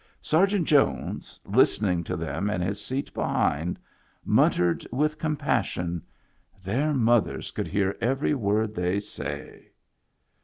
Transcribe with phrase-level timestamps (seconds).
[0.23, 3.77] Sergeant Jones, listening to them in his seat behind,
[4.25, 6.01] muttered with compas sion:"
[6.65, 9.73] Their mothers could hear every word they say."